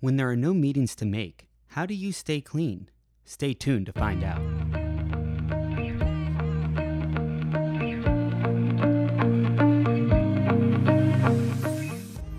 [0.00, 2.90] When there are no meetings to make, how do you stay clean?
[3.24, 4.42] Stay tuned to find out.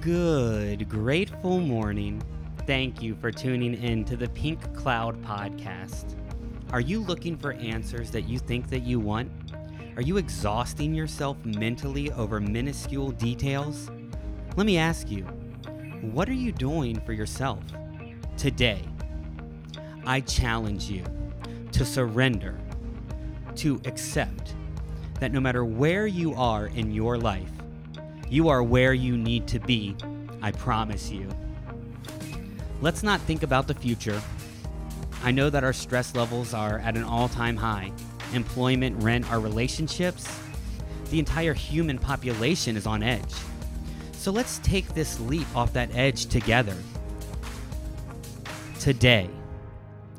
[0.01, 2.21] Good, grateful morning.
[2.67, 6.15] Thank you for tuning in to the Pink Cloud Podcast.
[6.71, 9.31] Are you looking for answers that you think that you want?
[9.95, 13.89] Are you exhausting yourself mentally over minuscule details?
[14.55, 15.25] Let me ask you,
[16.01, 17.63] what are you doing for yourself
[18.37, 18.83] today?
[20.05, 21.03] I challenge you
[21.71, 22.57] to surrender,
[23.55, 24.55] to accept
[25.19, 27.51] that no matter where you are in your life,
[28.29, 29.95] you are where you need to be,
[30.41, 31.29] I promise you.
[32.81, 34.21] Let's not think about the future.
[35.23, 37.91] I know that our stress levels are at an all time high.
[38.33, 40.39] Employment, rent, our relationships,
[41.09, 43.33] the entire human population is on edge.
[44.27, 46.75] So let's take this leap off that edge together.
[48.77, 49.29] Today,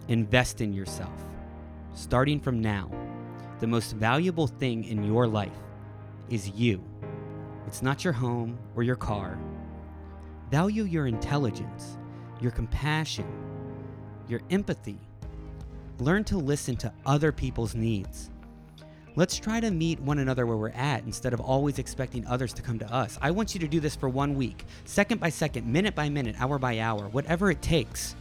[0.08, 1.12] invest in yourself.
[1.92, 2.90] Starting from now,
[3.60, 5.52] the most valuable thing in your life
[6.30, 6.82] is you.
[7.66, 9.38] It's not your home or your car.
[10.50, 11.98] Value your intelligence,
[12.40, 13.30] your compassion,
[14.26, 15.00] your empathy.
[15.98, 18.30] Learn to listen to other people's needs.
[19.18, 22.62] Let's try to meet one another where we're at instead of always expecting others to
[22.62, 23.18] come to us.
[23.20, 26.36] I want you to do this for one week, second by second, minute by minute,
[26.38, 28.14] hour by hour, whatever it takes.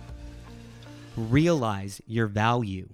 [1.15, 2.89] Realize your value.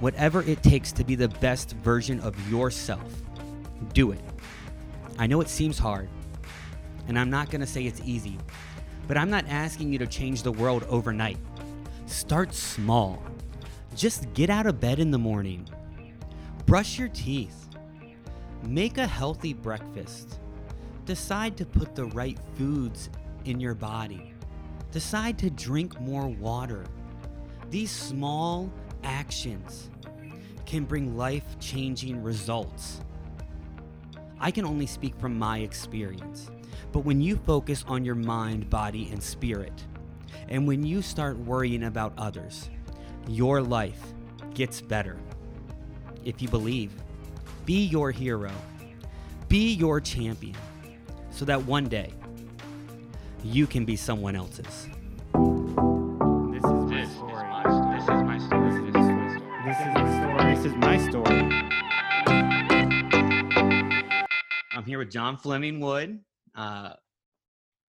[0.00, 3.22] Whatever it takes to be the best version of yourself,
[3.92, 4.20] do it.
[5.16, 6.08] I know it seems hard,
[7.06, 8.36] and I'm not to say it's easy,
[9.06, 11.38] but I'm not asking you to change the world overnight.
[12.06, 13.22] Start small.
[13.94, 15.68] Just get out of bed in the morning.
[16.66, 17.68] Brush your teeth.
[18.62, 20.38] Make a healthy breakfast.
[21.06, 23.10] Decide to put the right foods
[23.44, 24.32] in your body.
[24.92, 26.84] Decide to drink more water.
[27.70, 29.90] These small actions
[30.66, 33.00] can bring life changing results.
[34.38, 36.50] I can only speak from my experience,
[36.92, 39.84] but when you focus on your mind, body, and spirit,
[40.48, 42.70] and when you start worrying about others,
[43.30, 44.02] your life
[44.54, 45.16] gets better.
[46.24, 46.90] If you believe,
[47.64, 48.50] be your hero,
[49.48, 50.56] be your champion,
[51.30, 52.12] so that one day
[53.44, 54.88] you can be someone else's.
[56.50, 57.46] This is my story.
[57.94, 58.90] This is my story.
[58.90, 60.54] This is my story.
[60.54, 61.40] This is my story.
[64.72, 66.18] I'm here with John Fleming Wood,
[66.56, 66.94] uh,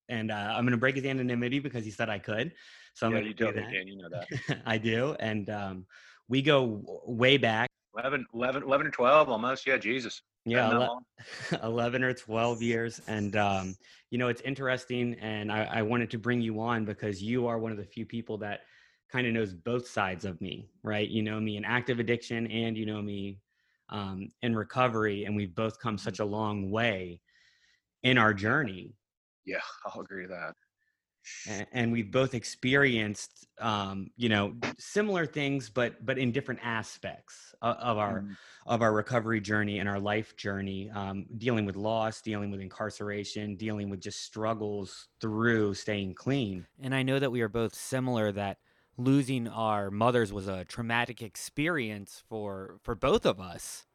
[0.08, 2.54] and uh, I'm going to break his anonymity because he said I could.
[2.94, 3.72] So I'm yeah, you do totally that.
[3.74, 3.88] can.
[3.88, 4.62] You know that.
[4.66, 5.86] I do, and um,
[6.28, 7.70] we go way back.
[7.98, 9.68] 11, 11, 11 or 12 almost.
[9.68, 10.22] Yeah, Jesus.
[10.46, 11.64] Yeah, Been that ele- long?
[11.64, 13.02] 11 or 12 years.
[13.08, 13.76] And, um,
[14.10, 15.16] you know, it's interesting.
[15.20, 18.06] And I, I wanted to bring you on because you are one of the few
[18.06, 18.62] people that
[19.12, 21.08] kind of knows both sides of me, right?
[21.08, 23.40] You know me in active addiction and you know me
[23.90, 25.26] um, in recovery.
[25.26, 27.20] And we've both come such a long way
[28.04, 28.94] in our journey.
[29.46, 30.56] Yeah, I'll agree with that.
[31.72, 37.76] And we've both experienced um, you know similar things but but in different aspects of,
[37.78, 38.36] of our Mm,
[38.68, 43.56] of our recovery journey and our life journey um, dealing with loss dealing with incarceration
[43.56, 46.66] dealing with just struggles through staying clean.
[46.80, 48.58] And i know that we are both similar that
[48.98, 53.86] losing our mothers was a traumatic experience for for both of us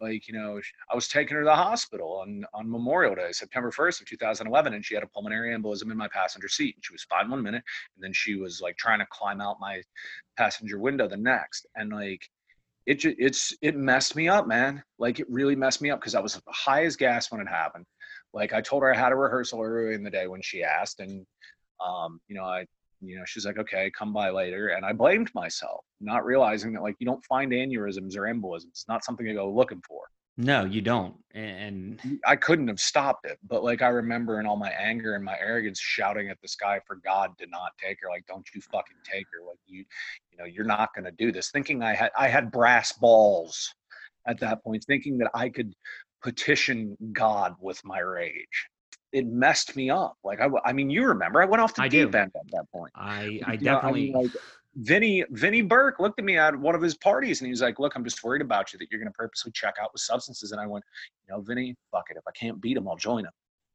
[0.00, 3.70] Like, you know, I was taking her to the hospital on, on Memorial Day, September
[3.70, 6.74] 1st of 2011, and she had a pulmonary embolism in my passenger seat.
[6.76, 7.62] And she was fine one minute,
[7.96, 9.82] and then she was like trying to climb out my
[10.36, 11.66] passenger window the next.
[11.76, 12.26] And like,
[12.86, 14.82] it just, it's, it messed me up, man.
[14.98, 17.84] Like, it really messed me up because I was high as gas when it happened.
[18.32, 21.00] Like, I told her I had a rehearsal earlier in the day when she asked,
[21.00, 21.26] and,
[21.84, 22.64] um, you know, I,
[23.00, 24.68] you know, she's like, okay, come by later.
[24.68, 28.68] And I blamed myself, not realizing that like you don't find aneurysms or embolisms.
[28.70, 30.02] It's not something to go looking for.
[30.36, 33.38] no you don't and mm, I couldn't have stopped it.
[33.46, 36.80] But like I remember in all my anger and my arrogance shouting at the sky
[36.86, 38.08] for God to not take her.
[38.08, 39.46] Like, don't you fucking take her.
[39.46, 39.84] Like you,
[40.32, 41.50] you know, you're not gonna do this.
[41.50, 43.74] Thinking I had I had brass balls
[44.26, 45.74] at that point, thinking that I could
[46.22, 48.68] petition God with my rage.
[49.12, 50.16] It messed me up.
[50.24, 52.18] Like I, I mean, you remember I went off the I deep do.
[52.18, 52.92] end at that point.
[52.94, 54.30] i i You know, definitely mean, like
[54.76, 57.78] Vinny Vinny Burke looked at me at one of his parties and he was like,
[57.78, 60.52] "Look, I'm just worried about you that you're going to purposely check out with substances."
[60.52, 60.84] And I went,
[61.28, 62.16] "You know, Vinny, fuck it.
[62.16, 63.32] If I can't beat him, I'll join him."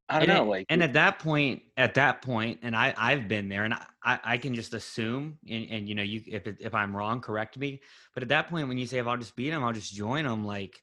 [0.08, 2.94] I don't and, know, it- like and at that point at that point and i
[2.98, 6.22] i've been there and i i, I can just assume and, and you know you
[6.28, 7.82] if if i'm wrong correct me
[8.14, 10.26] but at that point when you say if i'll just beat him i'll just join
[10.26, 10.80] him like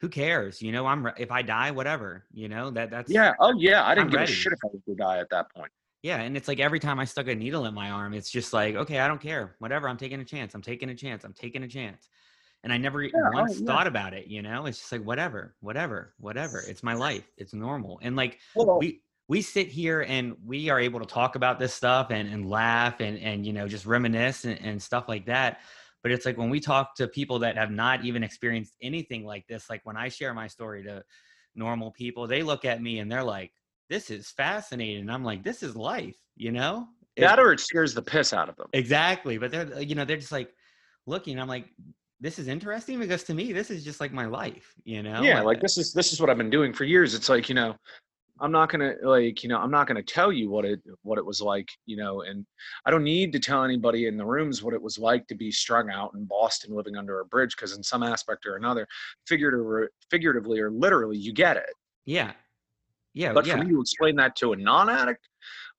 [0.00, 3.32] who cares you know i'm re- if i die whatever you know that that's yeah,
[3.40, 4.32] oh yeah, I didn't I'm give ready.
[4.32, 5.70] a shit if I was to die at that point.
[6.02, 8.52] Yeah, and it's like every time I stuck a needle in my arm, it's just
[8.52, 9.56] like, okay, I don't care.
[9.58, 10.54] Whatever, I'm taking a chance.
[10.54, 11.24] I'm taking a chance.
[11.24, 12.08] I'm taking a chance.
[12.62, 13.66] And I never Yeah, oh, once oh, yeah.
[13.66, 14.66] thought about it, you know?
[14.66, 16.62] It's just like whatever, whatever, whatever.
[16.66, 17.24] It's my life.
[17.38, 18.00] It's normal.
[18.02, 21.72] And like Well, we we sit here and we are able to talk about this
[21.72, 25.60] stuff and, and laugh and and you know just reminisce and, and stuff like that
[26.04, 29.44] but it's like when we talk to people that have not even experienced anything like
[29.48, 31.02] this like when i share my story to
[31.56, 33.50] normal people they look at me and they're like
[33.90, 36.86] this is fascinating and i'm like this is life you know
[37.16, 38.68] It- that or it scares the piss out of them.
[38.72, 40.52] exactly but they're you know they're just like
[41.06, 41.66] looking i'm like
[42.20, 45.40] this is interesting because to me this is just like my life you know yeah,
[45.40, 47.14] I- like uh this is this is what I've been doing for years.
[47.14, 47.74] It's like you know,
[48.40, 51.24] I'm not gonna like you know I'm not gonna tell you what it what it
[51.24, 52.44] was like you know, and
[52.84, 55.52] I don't need to tell anybody in the rooms what it was like to be
[55.52, 58.86] strung out in Boston living under a bridge because in some aspect or another,
[59.26, 61.70] figurative, figuratively or literally, you get it.
[62.06, 62.32] yeah
[63.14, 65.28] yeah But yeah for me to explain that to a non-addict,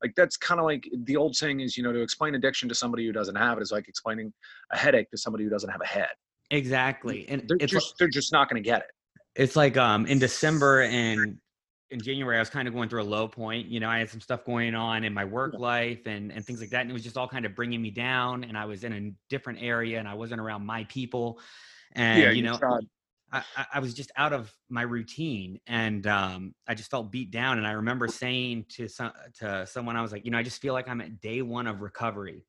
[0.02, 2.76] like that's kind of like the old saying is, you know, to explain addiction to
[2.76, 4.32] somebody who doesn't have it is like explaining
[4.72, 6.08] a headache to somebody who doesn't have a head.
[6.52, 8.88] exactly and They're it's like- just they're just not going to get it.
[9.36, 11.38] it's like um in December and
[11.92, 13.68] in January I was kind of going through a low point.
[13.68, 15.60] You know, I had some stuff going on in my work Yeah.
[15.60, 17.92] life and and things like that, and it was just all kind of bringing me
[17.92, 18.44] down.
[18.44, 21.40] And I was in a different area, and I wasn't around my people.
[21.94, 22.60] And you know.
[23.32, 27.32] I, I- I was just out of my routine, and um, I just felt beat
[27.32, 27.58] down.
[27.58, 30.62] And I remember saying to some to someone, I was like, you know, I just
[30.62, 32.46] feel like I'm at day one of recovery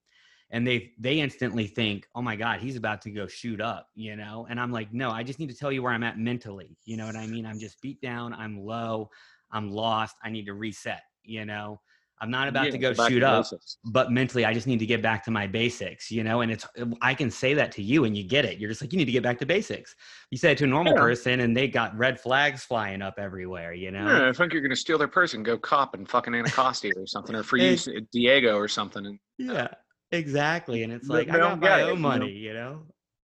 [0.51, 4.17] and they they instantly think oh my god he's about to go shoot up you
[4.17, 4.47] know?
[4.49, 6.97] And i'm like no i just need to tell you where i'm at mentally you
[6.97, 7.47] know what i mean?
[7.47, 9.11] I'm just beat down i'm low
[9.51, 11.81] i'm lost i need to reset you know?
[12.19, 13.47] I'm not about Yeah, to go shoot to up
[13.85, 16.41] but mentally i just need to get back to my basics you know?
[16.43, 18.59] And it's uh, i can say that to you and you get it.
[18.59, 19.95] You're just like you need to get back to basics.
[20.31, 21.01] You say it to a normal Yeah.
[21.01, 24.07] person and they got red flags flying up everywhere you know?
[24.07, 27.07] Yeah, I think you're gonna steal their purse and go cop and fucking Anacostia or
[27.07, 27.77] something, or for you,
[28.13, 29.05] Diego or something.
[29.07, 29.19] And
[29.51, 29.69] uh, yeah
[30.13, 32.83] exactly and it's like i don't got my it, own money you know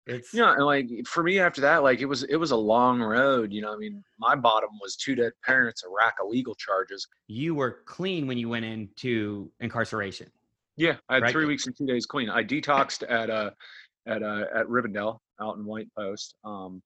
[0.08, 3.02] it's yeah, and like for me after that, like it was it was a long
[3.02, 3.52] road.
[3.52, 7.08] You know, I mean, my bottom was two dead parents, a rack of legal charges.
[7.28, 10.30] you were clean when you went into incarceration.
[10.78, 11.32] Yeah, I had Right.
[11.32, 12.30] three weeks and two days clean.
[12.30, 13.50] I detoxed at uh
[14.06, 16.36] at uh at Rivendell out in White Post.
[16.44, 16.84] Um,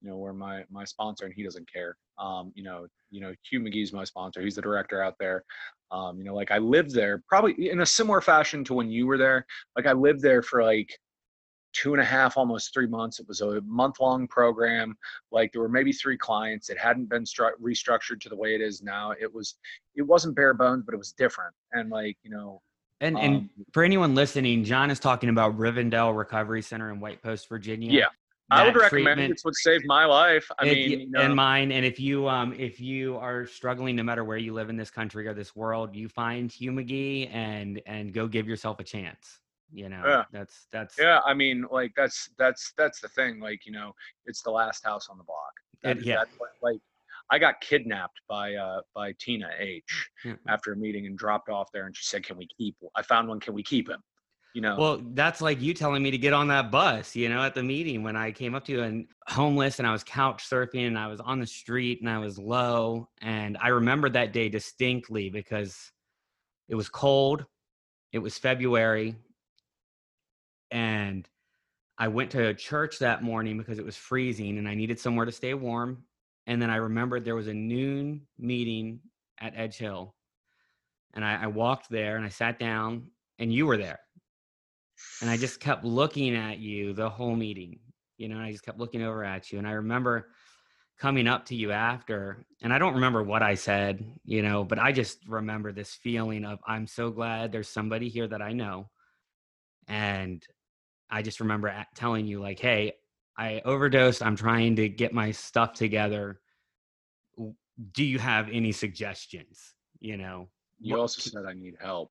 [0.00, 1.96] you know, where my my sponsor and he doesn't care.
[2.18, 4.40] Um, you know, you know, Hugh McGee's my sponsor.
[4.42, 5.44] He's the director out there.
[5.90, 9.06] Um, you know, like I lived there probably in a similar fashion to when you
[9.06, 9.46] were there.
[9.76, 10.90] Like I lived there for like
[11.72, 13.20] two and a half, almost three months.
[13.20, 14.96] It was a month long program.
[15.32, 16.70] Like there were maybe three clients.
[16.70, 19.12] It hadn't been stru- restructured to the way it is now.
[19.20, 19.54] It was,
[19.94, 21.54] it wasn't bare bones, but it was different.
[21.72, 22.60] And like, you know,
[23.00, 27.22] And and um, for anyone listening, John is talking about Rivendell Recovery Center in White
[27.22, 27.92] Post, Virginia.
[27.92, 28.06] Yeah,
[28.50, 30.50] I would recommend treatment- it's what saved my life.
[30.58, 31.70] I it- mean, you know, and mine.
[31.72, 34.90] And if you um if you are struggling, no matter where you live in this
[34.90, 39.40] country or this world, you find Hugh McGee and and go give yourself a chance.
[39.70, 40.24] You know, Yeah.
[40.32, 43.38] that's that's yeah, I mean, like that's that's that's the thing.
[43.38, 45.52] Like, you know, it's the last house on the block.
[45.82, 46.16] That, It- yeah.
[46.16, 46.28] that-
[46.62, 46.78] like
[47.30, 50.10] I got kidnapped by uh by Tina H
[50.48, 52.76] after a meeting and dropped off there, and she said, "Can we keep?
[52.94, 53.40] I found one.
[53.40, 54.02] Can we keep him?"
[54.58, 54.74] You know.
[54.76, 57.62] Well, that's like you telling me to get on that bus, you know, at the
[57.62, 60.98] meeting when I came up to you and homeless and I was couch surfing and
[60.98, 63.08] I was on the street and I was low.
[63.22, 65.92] And I remember that day distinctly because
[66.68, 67.46] it was cold,
[68.10, 69.14] it was February,
[70.72, 71.28] and
[71.96, 75.30] I went to church that morning because it was freezing and I needed somewhere to
[75.30, 76.02] stay warm.
[76.48, 79.02] And then I remembered there was a noon meeting
[79.40, 80.16] at Edge Hill.
[81.14, 84.00] And I, I walked there and I sat down and you were there
[85.20, 87.80] and I just kept looking at you the whole meeting.
[88.16, 89.58] You know, and I just kept looking over at you.
[89.58, 90.28] And I remember
[90.98, 94.80] coming up to you after, and I don't remember what I said, you know, but
[94.80, 98.90] I just remember this feeling of I'm so glad there's somebody here that I know.
[99.86, 100.44] And
[101.08, 102.94] I just remember telling you, like, hey,
[103.36, 104.22] I overdosed.
[104.22, 106.40] I'm trying to get my stuff together.
[107.92, 109.74] Do you have any suggestions?
[110.00, 110.48] You know,
[110.80, 112.10] you also said I need help.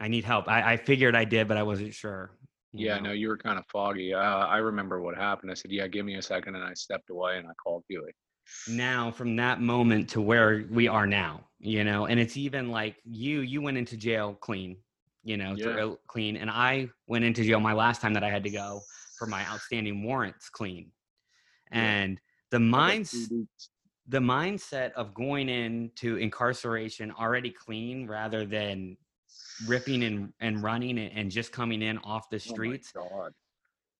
[0.00, 0.48] I need help.
[0.48, 2.32] I, I figured I did, but I wasn't sure.
[2.72, 3.02] Yeah, know?
[3.08, 4.14] no, you were kind of foggy.
[4.14, 5.50] Uh, I remember what happened.
[5.50, 6.54] I said, "Yeah, give me a second.
[6.54, 8.10] and I stepped away and I called Huey.
[8.68, 12.96] now from that moment to where we are now you know and it's even like
[13.04, 14.76] you you went into jail clean
[15.22, 15.90] you know, yeah.
[16.06, 18.80] clean, and i went into jail my last time that i had to go
[19.18, 20.90] for my outstanding warrants clean
[21.70, 21.82] Yeah.
[21.82, 23.30] and the minds
[24.08, 28.96] the mindset of going into incarceration already clean rather than
[29.66, 33.32] ripping and, and running and, and just coming in off the Oh streets God.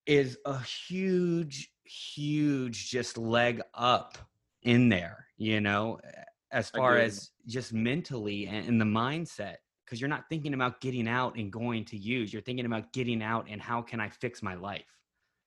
[0.05, 4.17] is a huge, huge just leg up
[4.63, 5.99] in there, you know,
[6.51, 9.55] as far as just mentally and, and the mindset.
[9.85, 12.31] because you're not thinking about getting out and going to use.
[12.31, 14.85] You're thinking about getting out and how can I fix my life.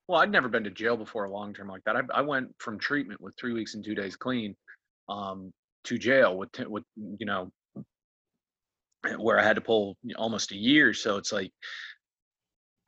[0.07, 1.97] Well, I'd never been to jail before a long term like that.
[1.97, 4.55] I, I went from treatment with three weeks and two days clean
[5.09, 5.51] um,
[5.85, 7.51] to jail with with you know
[9.19, 10.93] where I had to pull almost a year.
[10.95, 11.53] So it's like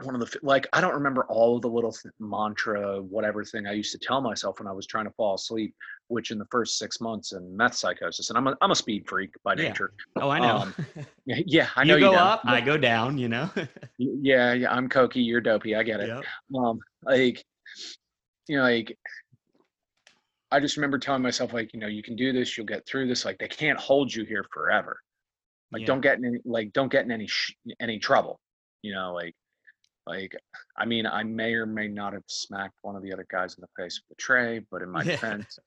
[0.02, 3.66] one of the like I don't remember all of the little th- mantra whatever thing
[3.66, 5.74] I used to tell myself when I was trying to fall asleep,
[6.08, 9.08] which in the first six months in meth psychosis, and I'm a I'm a speed
[9.08, 9.68] freak by Yeah.
[9.68, 9.92] nature.
[10.16, 10.58] Oh, I know.
[10.58, 10.74] Um,
[11.26, 12.18] Yeah, I know you you, go know.
[12.18, 13.50] up, I go down, you know?
[13.98, 15.74] Yeah, yeah, I'm cokey, you're dopey.
[15.74, 16.08] I get it.
[16.08, 16.24] Yep.
[16.54, 17.42] Um, like,
[18.46, 18.96] you know, like
[20.52, 23.08] I just remember telling myself, like, you know, you can do this, you'll get through
[23.08, 23.24] this.
[23.24, 24.98] Like, they can't hold you here forever.
[25.76, 25.86] Like, Yeah.
[25.86, 28.40] don't get in any, like, don't get in any sh- any trouble.
[28.82, 29.34] You know, like,
[30.06, 30.34] like,
[30.78, 33.60] I mean, I may or may not have smacked one of the other guys in
[33.62, 35.12] the face with a tray, but in my Yeah.
[35.12, 35.58] defense,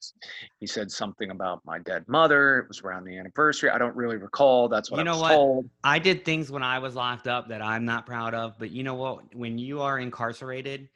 [0.59, 2.59] he said something about my dead mother.
[2.59, 3.69] It was around the anniversary.
[3.69, 4.67] I don't really recall.
[4.69, 5.31] That's what You I know was what?
[5.33, 5.69] told.
[5.83, 8.83] I did things when I was locked up that I'm not proud of, but you
[8.83, 9.35] know what?
[9.35, 10.89] When you are incarcerated,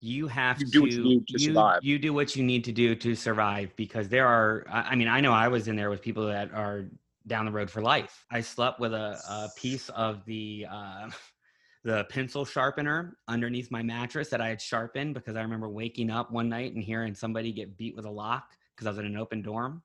[0.00, 1.80] you have You to what you need to you, survive.
[1.80, 5.08] you do what you need to do to survive because there are I I mean,
[5.08, 6.86] I know I was in there with people that are
[7.30, 8.26] down the road for life.
[8.30, 11.08] I slept with a, a piece of the uh,
[11.84, 16.30] the pencil sharpener underneath my mattress that I had sharpened because I remember waking up
[16.30, 18.44] one night and hearing somebody get beat with a lock
[18.74, 19.82] because I was in an open dorm,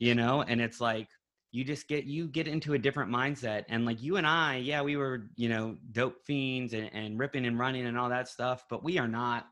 [0.00, 1.06] you know, and it's like
[1.52, 4.82] you just get you get into a different mindset and like you and i yeah
[4.82, 8.64] we were you know dope fiends and, and ripping and running and all that stuff
[8.70, 9.46] but we are not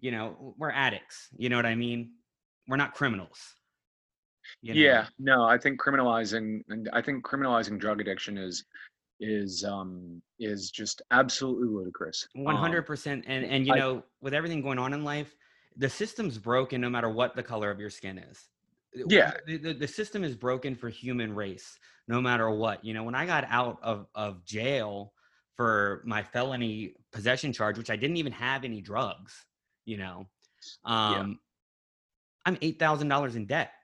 [0.00, 2.14] you know we're addicts you know what i mean
[2.66, 3.54] we're not criminals
[4.62, 4.80] you know?
[4.80, 8.64] Yeah, no, I think criminalizing and I think criminalizing drug addiction is
[9.20, 12.26] is um is just absolutely ludicrous.
[12.46, 15.34] Um, 100% and and you I- know with everything going on in life
[15.76, 18.48] the system's broken no matter what the color of your skin is
[18.94, 19.32] Yeah.
[19.46, 23.14] the, the, the system is broken for human race no matter what you know when
[23.14, 25.12] i got out of of jail
[25.56, 29.46] for my felony possession charge which i didn't even have any drugs
[29.84, 30.26] you know
[30.84, 31.38] um
[32.46, 33.83] i'm $8000 in debt Yeah.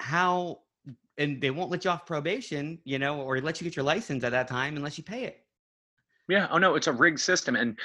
[0.00, 0.60] How
[1.18, 4.24] and they won't let you off probation you know or let you get your license
[4.24, 5.44] at that time unless you pay it
[6.28, 7.78] Yeah, oh no, it's a rigged system and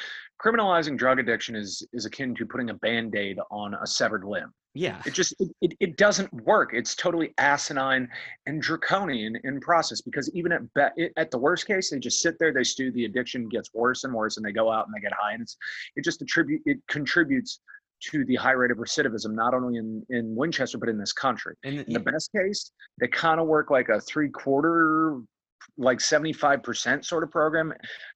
[0.44, 4.54] criminalizing drug addiction is is akin to putting a band-aid on a severed limb.
[4.74, 6.72] yeah It just it, it, doesn't work.
[6.74, 8.08] It's totally asinine
[8.46, 12.22] and draconian in process because even at be, it, at the worst case, they just
[12.22, 14.94] sit there, they stew, the addiction gets worse and worse, and they go out and
[14.96, 15.58] they get high, and it's
[15.96, 17.62] it just attribute it contributes
[18.02, 21.56] to the high rate of recidivism, not only in in Winchester but in this country.
[21.64, 25.22] and In the best case, they kind of work like a three quarter,
[25.78, 27.74] like 75% sort of program.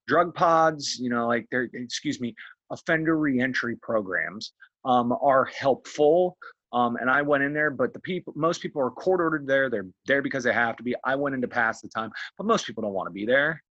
[0.08, 2.36] Drug pods, you know, like they're, excuse me,
[2.72, 4.54] offender reentry programs
[4.86, 6.38] um, are helpful.
[6.72, 9.72] Um, and I went in there, but the people, most people are court ordered there.
[9.72, 10.96] They're there because they have to be.
[11.04, 13.64] I went in to pass the time, but most people don't want to be there.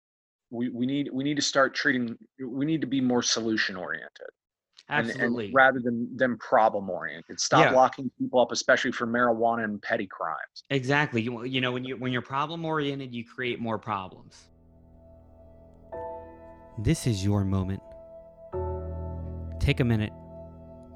[0.50, 2.16] We, we need we need to start treating.
[2.40, 4.28] We need to be more solution oriented
[4.88, 7.40] and, and absolutely rather than than problem oriented.
[7.40, 7.72] Stop Yeah.
[7.72, 10.64] locking people up, especially for marijuana and petty crimes.
[10.70, 11.22] Exactly.
[11.22, 14.36] You, you know, when you when you're problem oriented, you create more problems.
[16.78, 17.80] This is your moment.
[19.58, 20.12] Take a minute,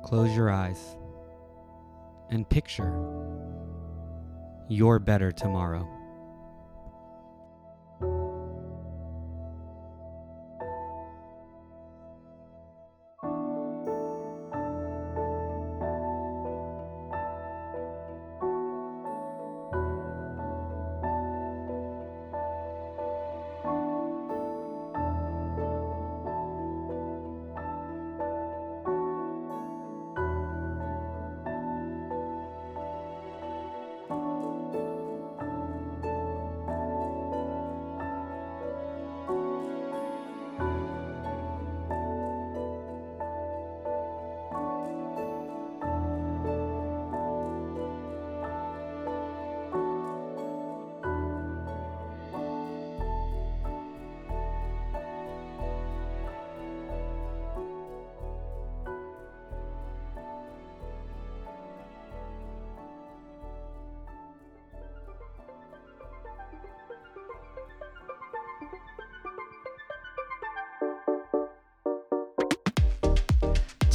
[0.05, 0.97] close your eyes,
[2.31, 2.93] and picture
[4.69, 5.89] your better tomorrow.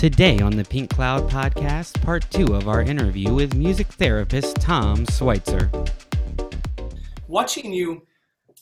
[0.05, 5.03] Today on the Pink Cloud podcast, part two of our interview with music therapist Tom
[5.07, 5.71] Schweitzer.
[7.27, 8.05] watching you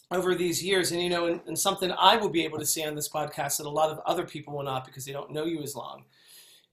[0.09, 2.85] over these years, and you know, and, and something I will be able to say
[2.85, 5.43] on this podcast that a lot of other people will not because they don't know
[5.43, 6.05] you as long,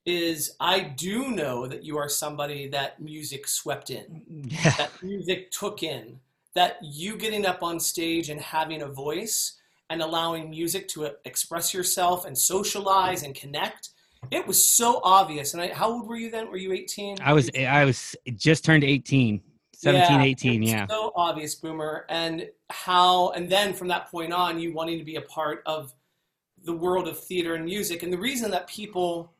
[0.05, 4.69] is I do know that you are somebody that music swept in, Yeah.
[4.77, 6.21] that music took in,
[6.53, 9.57] that you getting up on stage and having a voice
[9.89, 13.89] and allowing music to express yourself and socialize and connect
[14.29, 16.49] it was so obvious and I, how old were you then?
[16.49, 19.41] Were you 18 I was I was just turned 18,
[19.73, 20.87] 17, Yeah, 18, yeah.
[20.87, 22.05] so obvious boomer.
[22.09, 25.93] And how and then from that point on you wanting to be a part of
[26.63, 28.03] the world of theater and music.
[28.03, 29.31] And the reason that people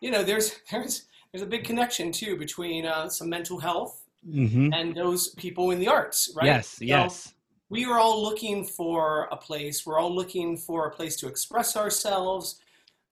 [0.00, 4.74] you know there's there's there's a big connection too between uh, some mental health Mhm.
[4.74, 6.46] and those people in the arts right?
[6.46, 7.34] Yes, So yes.
[7.70, 9.86] we are all looking for a place.
[9.86, 12.60] We're all looking for a place to express ourselves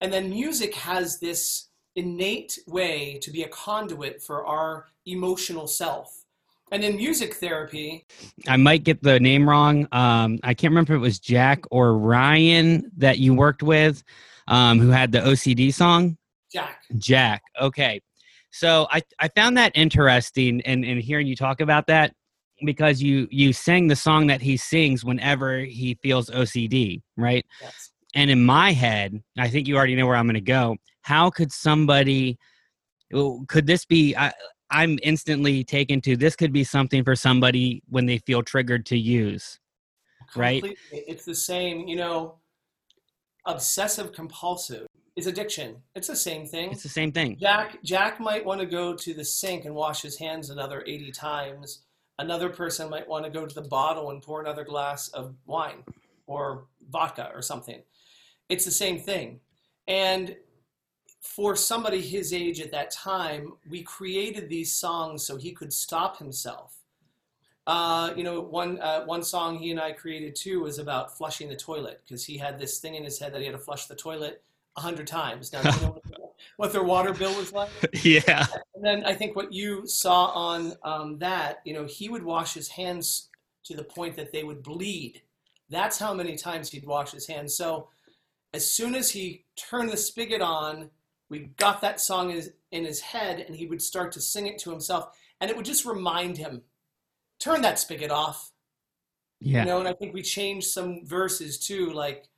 [0.01, 6.25] and then music has this innate way to be a conduit for our emotional self
[6.73, 8.05] and in music therapy
[8.49, 9.89] I might get the name wrong.
[9.93, 14.03] Um, I can't remember if it was Jack or Ryan that you worked with,
[14.49, 16.17] um, who had the OCD song.
[16.53, 17.43] jack Jack.
[17.61, 18.01] Okay.
[18.51, 22.15] So I, I found that interesting and, and hearing you talk about that
[22.65, 27.45] because you you sang the song that he sings whenever he feels OCD, right?
[27.61, 27.91] yes.
[28.17, 30.77] And in my head, I think you already know where I'm going to go.
[31.03, 32.39] How could somebody
[33.47, 34.33] could this be I,
[34.71, 38.99] I'm instantly taken to this could be something for somebody when they feel triggered to
[38.99, 39.61] use.
[40.35, 40.61] Right.
[40.63, 41.05] Completely.
[41.07, 42.37] it's the same you know
[43.45, 47.37] obsessive compulsive is addiction it's the same thing It's the same thing.
[47.39, 51.13] Jack Jack might want to go to the sink and wash his hands another 80
[51.13, 51.83] times.
[52.19, 55.85] Another person might want to go to the bottle and pour another glass of wine
[56.27, 57.83] or vodka or something.
[58.49, 59.41] It's the same thing.
[59.89, 60.37] And
[61.21, 66.19] for somebody his age at that time, we created these songs so he could stop
[66.19, 66.77] himself.
[67.67, 71.49] Uh, you know, one uh, one song he and I created too was about flushing
[71.49, 73.87] the toilet because he had this thing in his head that he had to flush
[73.87, 74.43] the toilet
[74.77, 75.53] a hundred times.
[75.53, 77.71] Now, do you know what, what their water bill was like?
[78.05, 78.47] yeah.
[78.75, 82.55] And then I think what you saw on um, that, you know, he would wash
[82.55, 83.31] his hands
[83.65, 85.23] to the point that they would bleed.
[85.69, 87.57] That's how many times he'd wash his hands.
[87.57, 87.89] So
[88.55, 90.91] as soon as he turned the spigot on,
[91.29, 94.47] we got that song in his, in his head and he would start to sing
[94.47, 95.09] it to himself.
[95.41, 96.63] And it would just remind him,
[97.39, 98.53] turn that spigot off.
[99.41, 99.61] Yeah.
[99.61, 102.29] You know, and I think we changed some verses too, like,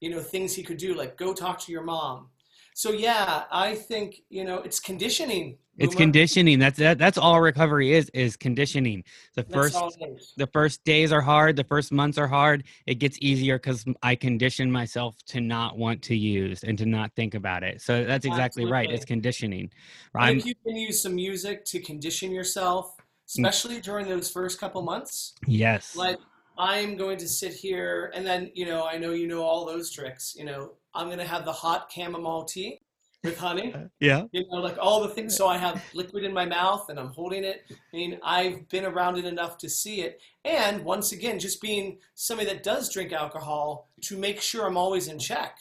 [0.00, 2.28] you know, things he could do, like go talk to your mom.
[2.76, 5.56] So yeah, I think, you know, it's conditioning.
[5.78, 6.04] It's Boomer.
[6.04, 6.58] conditioning.
[6.58, 9.02] That's that, that's all recovery is is conditioning.
[9.34, 10.34] The first all it is.
[10.36, 12.64] the first days are hard, the first months are hard.
[12.86, 17.14] It gets easier cuz I condition myself to not want to use and to not
[17.16, 17.80] think about it.
[17.80, 18.90] So that's exactly right.
[18.90, 19.70] It's conditioning.
[20.14, 23.02] If you can use some music to condition yourself, mm.
[23.28, 25.96] especially during those first couple months, yes.
[25.96, 26.18] like
[26.58, 29.90] I'm going to sit here and then, you know, I know you know all those
[29.90, 30.34] tricks.
[30.38, 32.80] You know, I'm going to have the hot chamomile tea
[33.22, 33.74] with honey.
[34.00, 34.24] yeah.
[34.32, 35.36] you know, like all the things.
[35.36, 37.62] So I have liquid in my mouth and I'm holding it.
[37.70, 40.20] I mean, I've been around it enough to see it.
[40.44, 45.08] And once again, just being somebody that does drink alcohol to make sure I'm always
[45.08, 45.58] in check.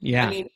[0.00, 0.26] Yeah.
[0.26, 0.48] I mean,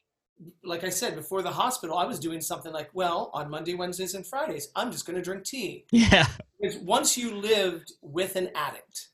[0.65, 4.15] like I said, before the hospital, I was doing something like, well, on Monday, Wednesdays,
[4.15, 5.85] and Fridays, I'm just going to drink tea.
[5.93, 6.27] yeah.
[6.61, 9.09] Because once you lived with an addict,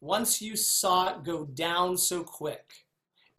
[0.00, 2.72] once you saw it go down so quick,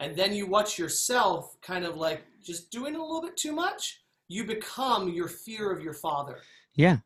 [0.00, 4.00] and then you watch yourself kind of like just doing a little bit too much,
[4.28, 6.38] you become your fear of your father.
[6.74, 6.98] Yeah.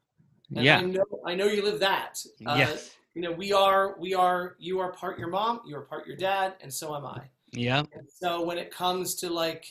[0.54, 0.78] And Yeah.
[0.78, 2.22] I know, I know you live that.
[2.46, 2.96] Uh, yes.
[3.14, 6.16] You know, we are, we are, you are part your mom, you are part your
[6.16, 7.22] dad, and so am I.
[7.52, 7.82] Yeah.
[7.92, 9.66] And so when it comes to like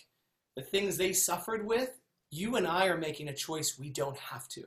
[0.55, 1.91] the things they suffered with,
[2.31, 4.63] you and I are making a choice we don't have to.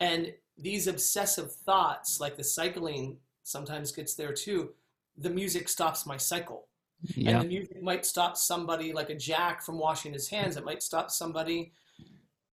[0.00, 3.18] And these obsessive thoughts, like the cycling
[3.50, 4.70] sometimes gets there too,
[5.16, 6.68] the music stops my cycle.
[7.14, 7.30] Yeah.
[7.32, 10.56] And the music might stop somebody like a Jack from washing his hands.
[10.56, 11.72] It might stop somebody,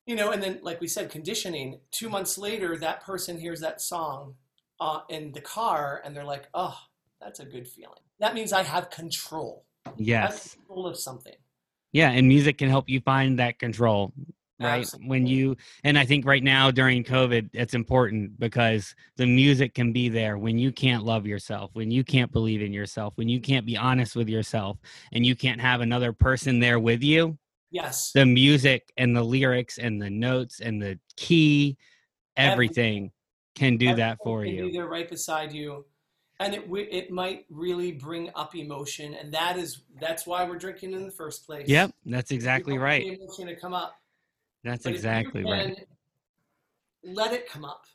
[0.06, 1.80] you know, and then like we said, conditioning.
[1.92, 4.36] Two months later, that person hears that song
[4.80, 6.78] uh, in the car and they're like, oh,
[7.20, 8.00] that's a good feeling.
[8.20, 9.66] That means I have control.
[9.86, 10.54] I have Yes.
[10.56, 11.36] control of something.
[11.92, 14.12] Yeah, and music can help you find that control,
[14.60, 14.89] right?
[15.06, 19.91] When you and I think right now during COVID, it's important because the music can
[19.91, 23.39] be there when you can't love yourself, when you can't believe in yourself, when you
[23.39, 24.78] can't be honest with yourself,
[25.12, 27.38] and you can't have another person there with you.
[27.72, 28.12] Yes.
[28.13, 31.78] The music and the lyrics and the notes and the key,
[32.38, 33.12] everything
[33.56, 34.68] can do that for you.
[34.68, 35.86] be there right beside you,
[36.39, 40.94] and it it might really bring up emotion, and that is that's why we're drinking
[40.94, 41.68] in the first place.
[41.68, 43.06] Yep, that's exactly right.
[43.06, 43.96] Emotion to come up.
[44.65, 45.88] That's But exactly right.
[47.04, 47.86] Let it come up,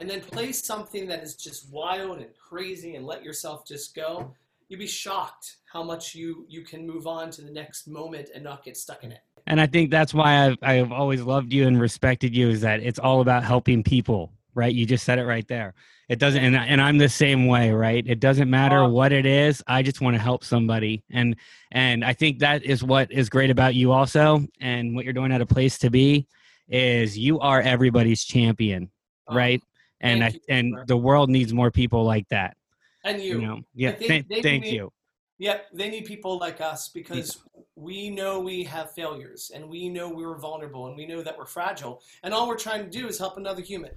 [0.00, 4.34] and then play something that is just wild and crazy, and let yourself just go.
[4.68, 8.42] You'd be shocked how much you you can move on to the next moment and
[8.42, 9.20] not get stuck in it.
[9.46, 12.80] And I think that's why I've I've always loved you and respected you is that
[12.80, 14.74] it's all about helping people, right?
[14.74, 15.74] You just said it right there.
[16.10, 18.04] It doesn't, and, and I'm the same way, right?
[18.04, 18.88] It doesn't matter Oh.
[18.88, 19.62] what it is.
[19.68, 21.36] I just want to help somebody, and
[21.70, 25.30] and I think that is what is great about you also, and what you're doing
[25.30, 26.26] at a place to be,
[26.68, 28.90] is you are everybody's champion,
[29.28, 29.62] Oh, right?
[30.00, 30.84] And I you, and sir.
[30.88, 32.56] the world needs more people like that.
[33.04, 33.40] And you.
[33.40, 33.92] You know, yeah.
[33.92, 34.92] think Thank, they thank need- you.
[35.38, 37.38] Yep, they need people like us because
[37.76, 41.46] we know we have failures and we know we're vulnerable and we know that we're
[41.46, 42.02] fragile.
[42.24, 43.92] And all we're trying to do is help another human.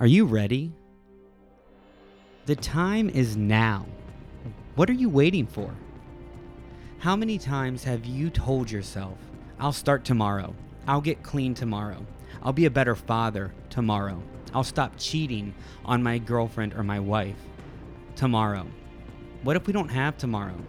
[0.00, 0.72] Are you ready?
[2.46, 3.84] The time is now.
[4.76, 5.74] What are you waiting for?
[7.00, 9.18] How many times have you told yourself,
[9.58, 10.54] I'll start tomorrow,
[10.86, 12.06] I'll get clean tomorrow,
[12.44, 14.22] I'll be a better father tomorrow,
[14.54, 15.52] I'll stop cheating
[15.84, 17.40] on my girlfriend or my wife
[18.14, 18.68] tomorrow?
[19.42, 20.60] What if we don't have tomorrow?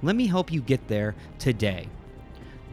[0.00, 1.88] Let me help you get there today.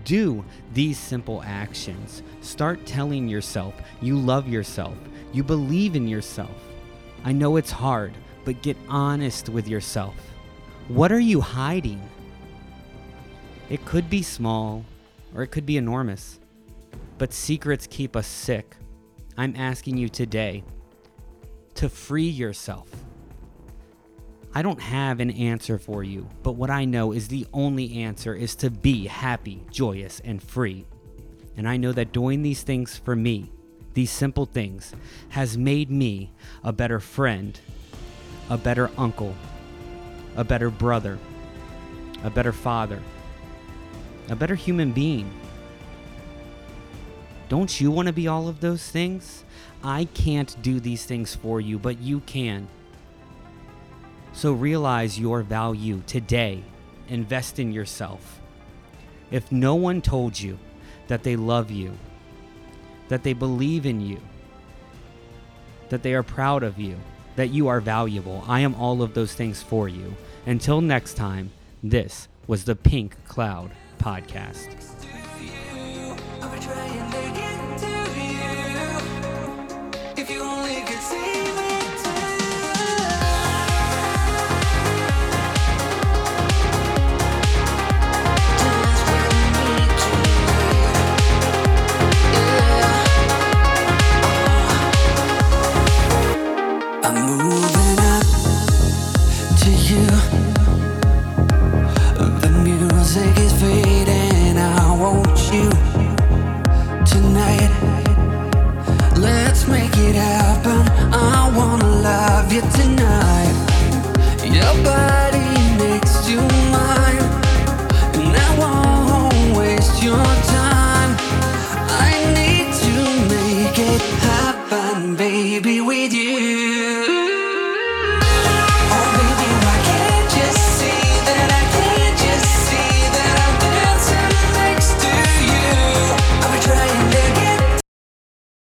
[0.04, 2.22] Do these simple actions.
[2.42, 4.96] Start telling yourself you love yourself,
[5.34, 6.56] you believe in yourself.
[7.26, 8.14] I know it's hard,
[8.46, 10.16] but get honest with yourself.
[10.88, 12.02] What are you hiding?
[13.70, 14.86] It could be small
[15.34, 16.40] or it could be enormous,
[17.18, 18.76] but secrets keep us sick.
[19.38, 20.64] I'm asking you today
[21.76, 22.90] to free yourself.
[24.54, 28.36] I don't have an answer for you, but what I know is the only answer
[28.36, 30.86] is to be happy, joyous, and free.
[31.58, 33.52] And I know that doing these things for me,
[33.94, 34.94] these simple things,
[35.30, 36.32] has made me
[36.64, 37.60] a better friend,
[38.50, 39.36] a better uncle,
[40.36, 41.20] a better brother,
[42.24, 43.02] a better father,
[44.30, 45.32] a better human being.
[47.50, 49.44] Don't you want to be all of those things?
[49.84, 52.68] I can't do these things for you, but you can.
[54.34, 56.64] So realize your value today.
[57.10, 58.40] Invest in yourself.
[59.30, 60.58] If no one told you
[61.08, 61.98] that they love you,
[63.08, 64.20] that they believe in you,
[65.90, 66.98] that they are proud of you,
[67.36, 70.16] that you are valuable, I am all of those things for you.
[70.46, 74.70] Until next time, this was the Pink Cloud Podcast.
[97.06, 97.73] I'm moving